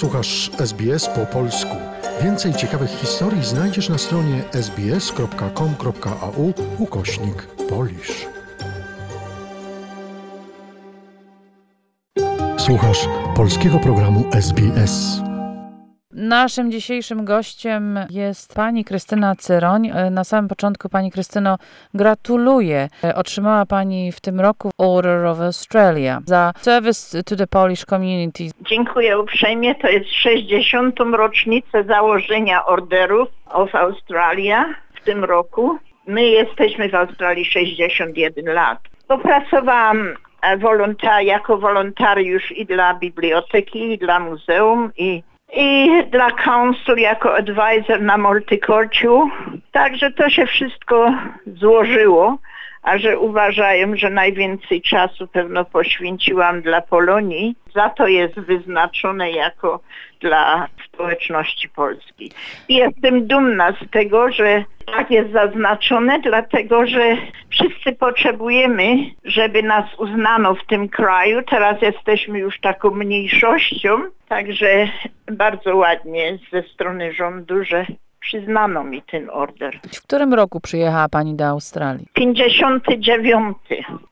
[0.00, 1.76] Słuchasz SBS po polsku.
[2.22, 8.26] Więcej ciekawych historii znajdziesz na stronie sbs.com.au ukośnik polisz.
[12.58, 15.29] Słuchasz polskiego programu SBS.
[16.20, 19.90] Naszym dzisiejszym gościem jest pani Krystyna Cyroń.
[19.94, 21.56] E, Na samym początku pani Krystyno
[21.94, 22.88] gratuluję.
[23.04, 28.44] E, Otrzymała pani w tym roku Order of Australia za service to the Polish community.
[28.60, 29.74] Dziękuję uprzejmie.
[29.74, 31.00] To jest 60.
[31.12, 34.64] rocznicę założenia Orderów of Australia
[34.94, 35.78] w tym roku.
[36.06, 38.78] My jesteśmy w Australii 61 lat.
[39.08, 46.96] Popracowałam e, wolonta- jako wolontariusz i dla biblioteki, i dla muzeum, i, i dla council
[46.96, 49.30] jako advisor na Multicorciu.
[49.72, 51.14] Także to się wszystko
[51.46, 52.38] złożyło,
[52.82, 59.80] a że uważają, że najwięcej czasu pewno poświęciłam dla Polonii, za to jest wyznaczone jako
[60.20, 62.30] dla społeczności polskiej.
[62.68, 67.16] I jestem dumna z tego, że tak jest zaznaczone, dlatego że
[67.50, 71.42] wszyscy potrzebujemy, żeby nas uznano w tym kraju.
[71.50, 74.88] Teraz jesteśmy już taką mniejszością, także
[75.32, 77.86] bardzo ładnie ze strony rządu, że
[78.20, 79.80] przyznano mi ten order.
[79.94, 82.06] W którym roku przyjechała pani do Australii?
[82.12, 83.56] 59.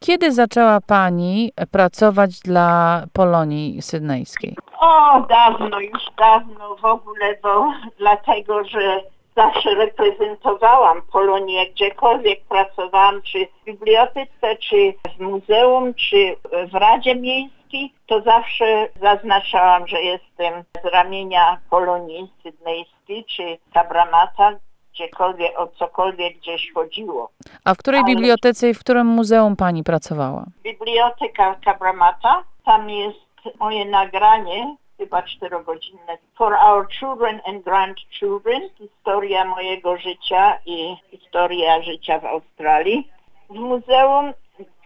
[0.00, 4.56] Kiedy zaczęła pani pracować dla Polonii sydnejskiej?
[4.80, 9.00] O, dawno, już dawno w ogóle, bo dlatego, że
[9.36, 16.36] zawsze reprezentowałam Polonię, gdziekolwiek pracowałam, czy w bibliotece, czy w muzeum, czy
[16.72, 22.30] w Radzie Miejskiej, to zawsze zaznaczałam, że jestem z ramienia Polonii
[23.26, 24.52] czy Kabramata,
[24.94, 27.30] gdziekolwiek, o cokolwiek gdzieś chodziło.
[27.64, 30.44] A w której Ale- bibliotece i w którym muzeum pani pracowała?
[30.62, 33.18] Biblioteka Kabramata, tam jest
[33.60, 42.18] moje nagranie, chyba czterogodzinne, For Our Children and Grandchildren, historia mojego życia i historia życia
[42.18, 43.10] w Australii.
[43.50, 44.32] W muzeum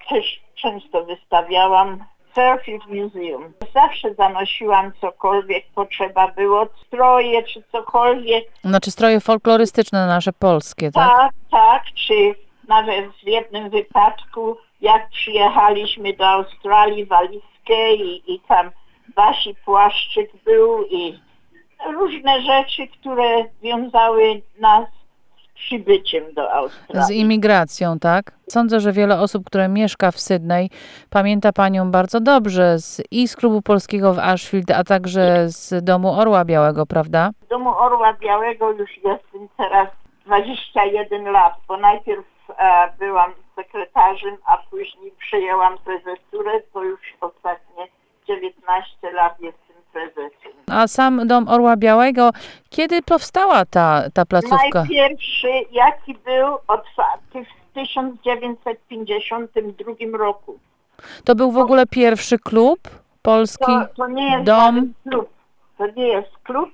[0.09, 2.05] też często wystawiałam
[2.35, 3.53] Fairfield Museum.
[3.75, 11.09] Zawsze zanosiłam cokolwiek potrzeba było, stroje czy cokolwiek, Znaczy stroje folklorystyczne nasze polskie, tak?
[11.11, 12.35] tak, tak, czy
[12.69, 18.71] nawet w jednym wypadku, jak przyjechaliśmy do Australii, walizkę i, i tam
[19.17, 21.21] Basi płaszczyk był i
[21.93, 24.87] różne rzeczy, które wiązały nas
[25.67, 27.21] przybyciem do Z Australii.
[27.21, 28.33] imigracją, tak?
[28.49, 30.71] Sądzę, że wiele osób, które mieszka w Sydney,
[31.11, 36.13] pamięta panią bardzo dobrze z, i z klubu polskiego w Ashfield, a także z domu
[36.21, 37.31] Orła Białego, prawda?
[37.47, 39.89] W Domu Orła Białego już jestem teraz
[40.27, 42.25] 21 lat, bo najpierw
[42.59, 47.87] e, byłam sekretarzem, a później przejęłam prezesurę, to już ostatnie
[48.29, 49.72] 19 lat jestem.
[50.73, 52.31] A sam dom Orła Białego,
[52.71, 54.81] kiedy powstała ta, ta placówka?
[54.81, 60.59] Najpierwszy, jaki był otwarty w 1952 roku.
[61.25, 62.79] To był w ogóle pierwszy klub
[63.23, 63.65] polski?
[63.65, 64.93] To, to nie jest dom.
[65.09, 65.29] klub.
[65.79, 66.71] To nie jest klub,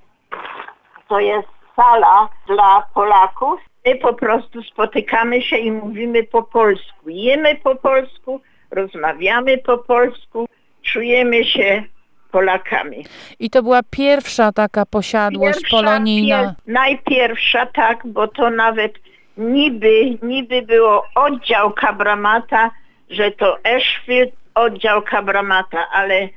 [1.09, 3.61] to jest sala dla Polaków.
[3.87, 7.05] My po prostu spotykamy się i mówimy po polsku.
[7.07, 10.49] Jemy po polsku, rozmawiamy po polsku,
[10.83, 11.85] czujemy się
[12.31, 13.05] Polakami.
[13.39, 16.43] I to była pierwsza taka posiadłość polonijna.
[16.43, 18.93] pier- najpierwsza, tak, bo to nawet
[19.37, 22.71] niby, niby było oddział Kabramata,
[23.11, 26.29] że to Ashfield, oddział Kabramata, ale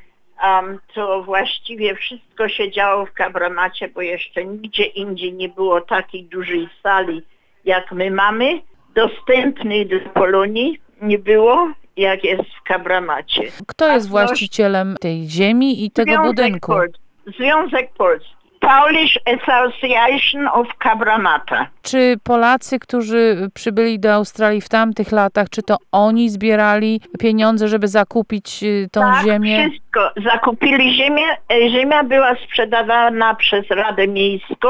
[0.43, 6.23] um, to właściwie wszystko się działo w Kabramacie, bo jeszcze nigdzie indziej nie było takiej
[6.23, 7.21] dużej sali,
[7.65, 8.61] jak my mamy.
[8.95, 13.43] Dostępnej dla Polonii nie było, jak jest w Kabramacie.
[13.67, 16.71] Kto jest właścicielem tej ziemi i tego Związek budynku?
[16.71, 18.31] Pols- Związek Polski.
[18.61, 21.67] Polish Association of Kabramata.
[21.81, 27.87] Czy Polacy, którzy przybyli do Australii w tamtych latach, czy to oni zbierali pieniądze, żeby
[27.87, 29.69] zakupić y, tą tak, ziemię?
[29.69, 30.11] wszystko.
[30.31, 31.23] Zakupili ziemię.
[31.53, 34.67] E, Ziemia była sprzedawana przez Radę Miejską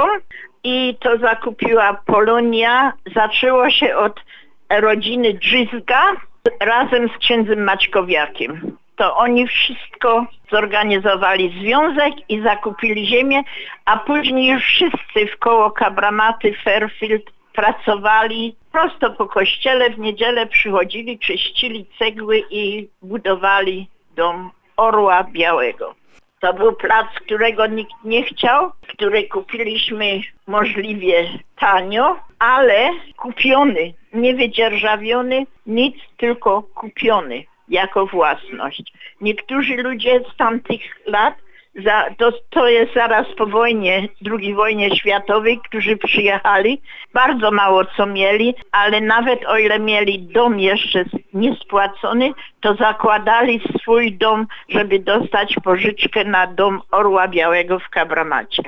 [0.64, 2.94] i to zakupiła Polonia.
[3.16, 4.20] Zaczęło się od
[4.80, 6.02] rodziny Drzyzga
[6.60, 8.78] razem z księdzem Maćkowiakiem.
[8.96, 13.42] To oni wszystko zorganizowali związek i zakupili ziemię,
[13.86, 17.24] a później wszyscy w koło Kabramaty, Fairfield
[17.54, 25.96] pracowali prosto po kościele, w niedzielę przychodzili, czyścili cegły i budowali dom Orła Białego.
[26.40, 31.30] To był plac, którego nikt nie chciał, który kupiliśmy możliwie
[31.60, 38.94] tanio, ale kupiony, nie wydzierżawiony, nic, tylko kupiony jako własność.
[39.22, 41.36] Niektórzy ludzie z tamtych lat
[41.76, 46.82] za, to, to jest zaraz po wojnie, II wojnie światowej, którzy przyjechali.
[47.14, 54.14] Bardzo mało co mieli, ale nawet o ile mieli dom jeszcze niespłacony, to zakładali swój
[54.14, 58.64] dom, żeby dostać pożyczkę na dom Orła Białego w Kabramacie.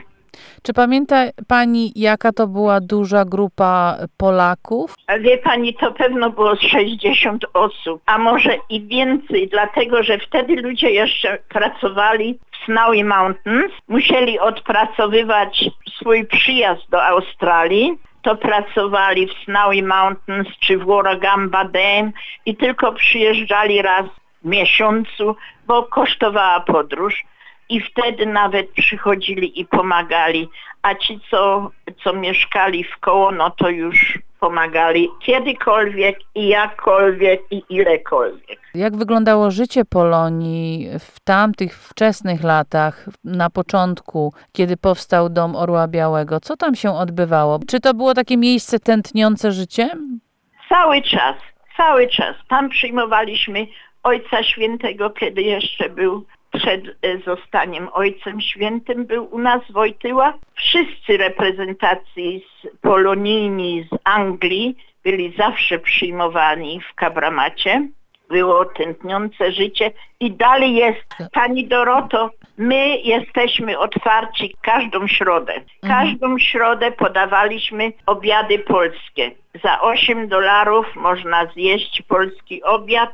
[0.63, 1.15] Czy pamięta
[1.47, 4.95] pani, jaka to była duża grupa Polaków?
[5.19, 10.56] Wie pani, to pewno było z 60 osób, a może i więcej, dlatego że wtedy
[10.56, 15.65] ludzie jeszcze pracowali w Snowy Mountains, musieli odpracowywać
[16.00, 22.12] swój przyjazd do Australii, to pracowali w Snowy Mountains czy w Warragamba Dam
[22.45, 24.06] i tylko przyjeżdżali raz
[24.44, 25.36] w miesiącu,
[25.68, 27.24] bo kosztowała podróż
[27.69, 30.50] i wtedy nawet przychodzili i pomagali,
[30.81, 31.71] a ci, co,
[32.04, 38.60] co mieszkali w koło, no to już pomagali kiedykolwiek i jakkolwiek i ilekolwiek.
[38.75, 46.39] Jak wyglądało życie Polonii w tamtych wczesnych latach, na początku, kiedy powstał Dom Orła Białego?
[46.39, 47.60] Co tam się odbywało?
[47.68, 50.19] Czy to było takie miejsce tętniące życiem?
[50.69, 51.36] Cały czas,
[51.77, 52.36] cały czas.
[52.50, 53.68] Tam przyjmowaliśmy
[54.04, 60.33] Ojca Świętego, kiedy jeszcze był przed e, zostaniem Ojcem Świętym był u nas Wojtyła.
[60.55, 67.88] Wszyscy reprezentacji z Polonijni, z Anglii byli zawsze przyjmowani w Kabramacie.
[68.29, 71.15] Było tętniące życie i dalej jest.
[71.33, 75.53] Pani Doroto, my jesteśmy otwarci każdą środę.
[75.81, 79.31] Każdą środę podawaliśmy obiady polskie.
[79.63, 83.13] Za 8 dolarów można zjeść polski obiad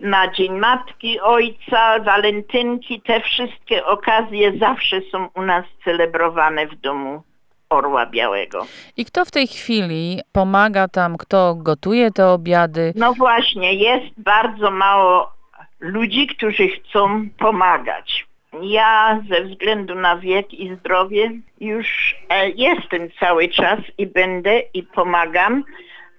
[0.00, 7.22] na Dzień Matki, Ojca, Walentynki, te wszystkie okazje zawsze są u nas celebrowane w domu
[7.70, 8.66] Orła Białego.
[8.96, 12.92] I kto w tej chwili pomaga tam, kto gotuje te obiady?
[12.96, 15.32] No właśnie, jest bardzo mało
[15.80, 18.26] ludzi, którzy chcą pomagać.
[18.62, 24.82] Ja ze względu na wiek i zdrowie już e, jestem cały czas i będę i
[24.82, 25.64] pomagam,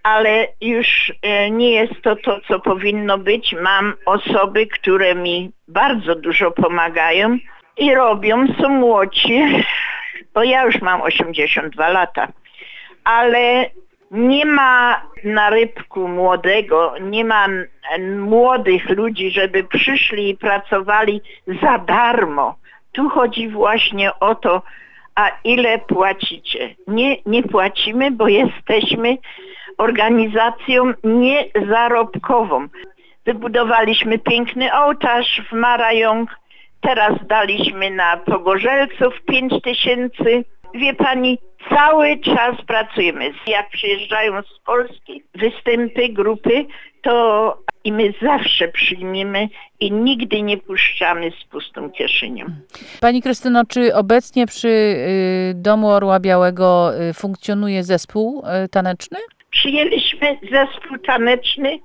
[0.07, 3.55] ale już e, nie jest to to, co powinno być.
[3.61, 7.37] Mam osoby, które mi bardzo dużo pomagają
[7.77, 9.41] i robią, są młodzi,
[10.33, 12.27] bo ja już mam 82 lata,
[13.03, 13.69] ale
[14.11, 17.47] nie ma na rybku młodego, nie ma
[18.17, 21.21] młodych ludzi, żeby przyszli i pracowali
[21.61, 22.55] za darmo.
[22.91, 24.61] Tu chodzi właśnie o to,
[25.15, 26.75] a ile płacicie.
[26.87, 29.17] Nie, nie płacimy, bo jesteśmy
[29.77, 32.67] organizacją niezarobkową.
[33.25, 36.29] Wybudowaliśmy piękny ołtarz w Marajong,
[36.81, 40.43] teraz daliśmy na Pogorzelców 5 tysięcy.
[40.73, 41.37] Wie pani,
[41.69, 43.31] cały czas pracujemy.
[43.47, 46.65] Jak przyjeżdżają z Polski występy, grupy,
[47.01, 49.49] to i my zawsze przyjmiemy
[49.79, 52.45] i nigdy nie puszczamy z pustą kieszenią.
[53.01, 59.17] Pani Krystyno, czy obecnie przy y, Domu Orła Białego y, funkcjonuje zespół y, taneczny?
[59.61, 61.79] Przyjęliśmy zespół taneczny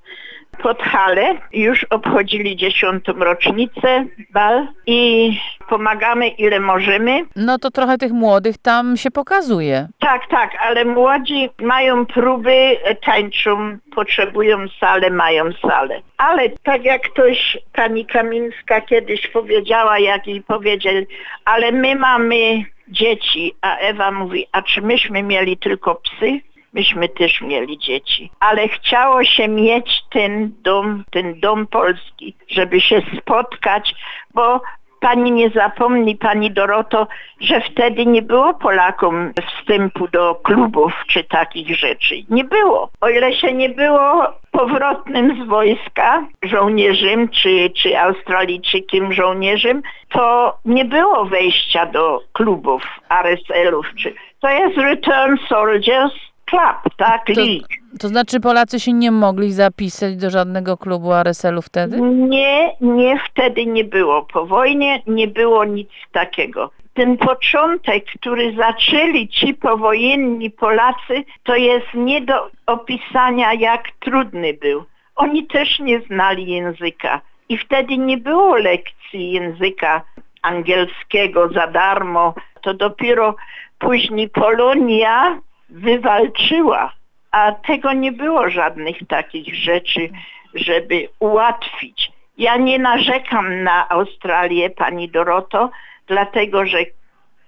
[0.63, 1.35] pod halę.
[1.53, 5.31] Już obchodzili dziesiątą rocznicę bal i
[5.69, 7.21] pomagamy ile możemy.
[7.35, 9.87] No to trochę tych młodych tam się pokazuje.
[9.99, 16.01] Tak, tak, ale młodzi mają próby, tańczą, potrzebują salę, mają salę.
[16.17, 21.05] Ale tak jak ktoś, pani Kamińska kiedyś powiedziała, jak jej powiedzieli,
[21.45, 26.39] ale my mamy dzieci, a Ewa mówi, a czy myśmy mieli tylko psy?
[26.73, 33.01] Myśmy też mieli dzieci, ale chciało się mieć ten dom, ten dom polski, żeby się
[33.19, 33.95] spotkać,
[34.33, 34.61] bo
[35.03, 37.07] Pani nie zapomni, Pani Doroto,
[37.39, 42.15] że wtedy nie było Polakom wstępu do klubów czy takich rzeczy.
[42.29, 42.89] Nie było.
[43.01, 50.85] O ile się nie było powrotnym z wojska żołnierzem czy, czy Australijczykiem żołnierzem, to nie
[50.85, 53.85] było wejścia do klubów RSL-ów.
[53.95, 54.13] Czy...
[54.39, 56.13] To jest Return Soldiers
[56.53, 57.25] Club, tak?
[57.25, 57.41] To,
[57.99, 62.01] to znaczy Polacy się nie mogli zapisać do żadnego klubu RSL-u wtedy?
[62.01, 64.21] Nie, nie wtedy nie było.
[64.21, 66.71] Po wojnie nie było nic takiego.
[66.93, 74.83] Ten początek, który zaczęli ci powojenni Polacy, to jest nie do opisania, jak trudny był.
[75.15, 77.21] Oni też nie znali języka.
[77.49, 80.01] I wtedy nie było lekcji języka
[80.41, 82.33] angielskiego za darmo.
[82.61, 83.35] To dopiero
[83.79, 85.39] później Polonia
[85.73, 86.93] wywalczyła,
[87.31, 90.09] a tego nie było żadnych takich rzeczy,
[90.53, 92.11] żeby ułatwić.
[92.37, 95.69] Ja nie narzekam na Australię, pani Doroto,
[96.07, 96.77] dlatego że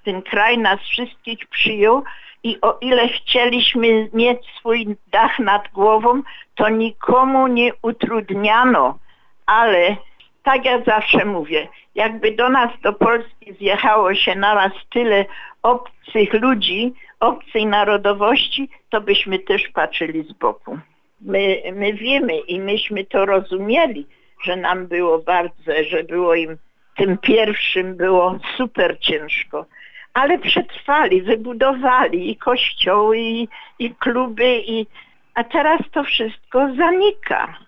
[0.05, 2.03] ten kraj nas wszystkich przyjął
[2.44, 6.22] i o ile chcieliśmy mieć swój dach nad głową,
[6.55, 8.98] to nikomu nie utrudniano.
[9.46, 9.96] Ale
[10.44, 15.25] tak jak zawsze mówię, jakby do nas do Polski zjechało się naraz tyle
[15.63, 16.94] obcych ludzi,
[17.25, 20.79] obcej narodowości, to byśmy też patrzyli z boku.
[21.22, 24.08] My, my wiemy i myśmy to rozumieli,
[24.44, 26.58] że nam było bardzo, że było im
[26.98, 29.65] tym pierwszym było super ciężko.
[30.13, 33.48] Ale przetrwali, wybudowali i kościoły, i,
[33.79, 34.88] i kluby, i,
[35.34, 37.64] a teraz to wszystko zanika.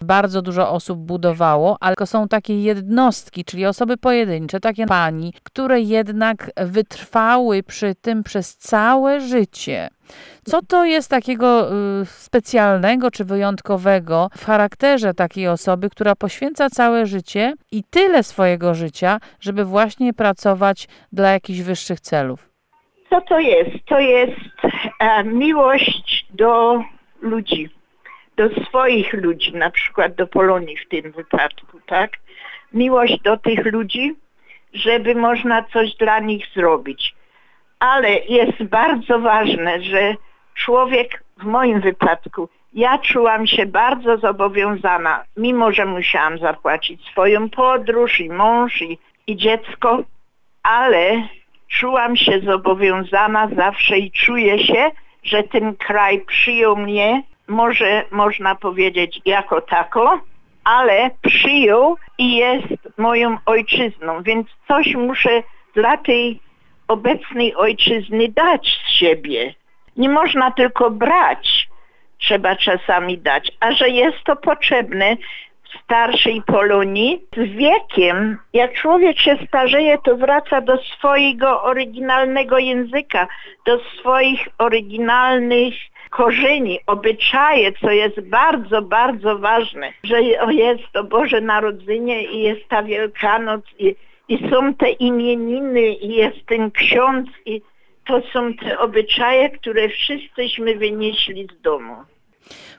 [0.00, 6.50] Bardzo dużo osób budowało, ale są takie jednostki, czyli osoby pojedyncze, takie pani, które jednak
[6.56, 9.88] wytrwały przy tym przez całe życie.
[10.44, 11.72] Co to jest takiego
[12.02, 18.74] y, specjalnego czy wyjątkowego w charakterze takiej osoby, która poświęca całe życie i tyle swojego
[18.74, 22.50] życia, żeby właśnie pracować dla jakichś wyższych celów?
[23.10, 23.70] Co to jest?
[23.86, 24.40] To jest
[25.00, 26.82] e, miłość do
[27.20, 27.70] ludzi,
[28.36, 32.10] do swoich ludzi, na przykład do Polonii w tym wypadku, tak?
[32.72, 34.14] Miłość do tych ludzi,
[34.72, 37.14] żeby można coś dla nich zrobić.
[37.78, 40.14] Ale jest bardzo ważne, że
[40.54, 48.20] człowiek w moim wypadku, ja czułam się bardzo zobowiązana, mimo że musiałam zapłacić swoją podróż
[48.20, 50.02] i mąż i, i dziecko,
[50.62, 51.28] ale
[51.68, 54.90] czułam się zobowiązana zawsze i czuję się,
[55.22, 60.20] że ten kraj przyjął mnie, może można powiedzieć jako tako,
[60.64, 65.42] ale przyjął i jest moją ojczyzną, więc coś muszę
[65.74, 66.40] dla tej
[66.88, 69.54] obecnej ojczyzny dać z siebie.
[69.96, 71.68] Nie można tylko brać,
[72.18, 75.16] trzeba czasami dać, a że jest to potrzebne
[75.64, 83.26] w starszej Polonii, z wiekiem, jak człowiek się starzeje, to wraca do swojego oryginalnego języka,
[83.66, 85.74] do swoich oryginalnych
[86.16, 92.82] korzeni, obyczaje, co jest bardzo, bardzo ważne, że jest to Boże Narodzenie i jest ta
[92.82, 93.94] Wielkanoc i,
[94.28, 97.62] i są te imieniny i jest ten ksiądz i
[98.06, 101.96] to są te obyczaje, które wszyscyśmy wynieśli z domu.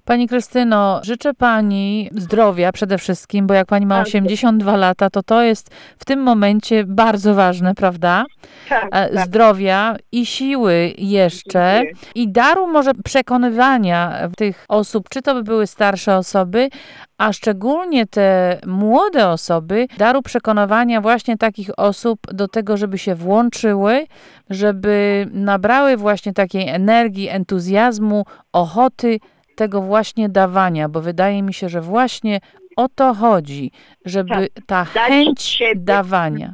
[0.05, 4.07] Pani Krystyno, życzę Pani zdrowia przede wszystkim, bo jak Pani ma Bardzo.
[4.07, 8.25] 82 lata, to to jest w tym momencie bardzo ważne, prawda?
[8.69, 9.25] Tak, E, tak.
[9.27, 11.81] Zdrowia i siły jeszcze
[12.15, 16.69] i daru może przekonywania tych osób, czy to by były starsze osoby,
[17.17, 24.05] a szczególnie te młode osoby, daru przekonywania właśnie takich osób do tego, żeby się włączyły,
[24.49, 29.19] żeby nabrały właśnie takiej energii, entuzjazmu, ochoty
[29.55, 32.39] tego właśnie dawania, bo wydaje mi się, że właśnie
[32.75, 33.71] o to chodzi,
[34.05, 36.53] żeby ta Dać chęć dawania.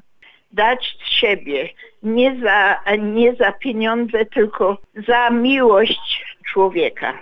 [0.51, 1.69] dać z siebie,
[2.03, 4.77] nie za, nie za pieniądze, tylko
[5.07, 7.13] za miłość człowieka.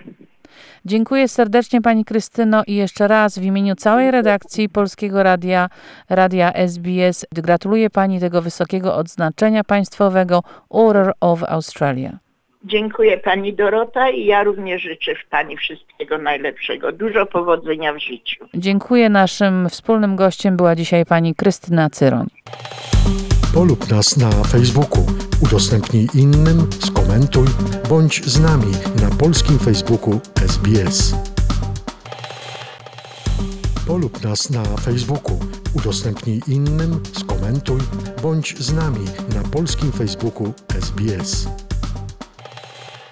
[0.84, 5.68] Dziękuję serdecznie Pani Krystyno i jeszcze raz w imieniu całej redakcji Polskiego Radia,
[6.08, 12.18] Radia SBS gratuluję Pani tego wysokiego odznaczenia państwowego Order of Australia.
[12.64, 16.92] Dziękuję Pani Dorota i ja również życzę Pani wszystkiego najlepszego.
[16.92, 18.46] Dużo powodzenia w życiu.
[18.54, 19.08] Dziękuję.
[19.08, 22.26] Naszym wspólnym gościem była dzisiaj Pani Krystyna Cyroń.
[23.54, 25.06] Polub nas na Facebooku,
[25.42, 27.46] udostępnij innym, skomentuj,
[27.88, 31.14] bądź z nami na polskim Facebooku SBS.
[33.86, 35.38] Polub nas na Facebooku,
[35.76, 37.80] udostępnij innym, skomentuj,
[38.22, 41.48] bądź z nami na polskim Facebooku SBS.